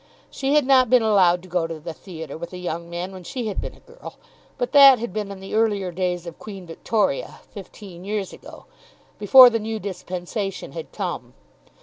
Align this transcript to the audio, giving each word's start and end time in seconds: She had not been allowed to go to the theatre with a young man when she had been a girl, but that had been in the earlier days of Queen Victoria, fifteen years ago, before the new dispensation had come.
She 0.31 0.55
had 0.55 0.65
not 0.65 0.89
been 0.89 1.03
allowed 1.03 1.43
to 1.43 1.47
go 1.47 1.67
to 1.67 1.79
the 1.79 1.93
theatre 1.93 2.35
with 2.35 2.53
a 2.53 2.57
young 2.57 2.89
man 2.89 3.11
when 3.11 3.23
she 3.23 3.45
had 3.49 3.61
been 3.61 3.75
a 3.75 3.79
girl, 3.81 4.15
but 4.57 4.71
that 4.71 4.97
had 4.97 5.13
been 5.13 5.29
in 5.29 5.39
the 5.39 5.53
earlier 5.53 5.91
days 5.91 6.25
of 6.25 6.39
Queen 6.39 6.65
Victoria, 6.65 7.41
fifteen 7.51 8.03
years 8.03 8.33
ago, 8.33 8.65
before 9.19 9.51
the 9.51 9.59
new 9.59 9.77
dispensation 9.77 10.71
had 10.71 10.91
come. 10.91 11.35